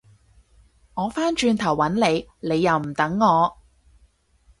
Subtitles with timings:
[0.95, 3.55] 我返轉頭搵你，你又唔等我